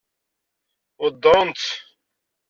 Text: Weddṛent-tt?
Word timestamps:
Weddṛent-tt? 1.01 1.69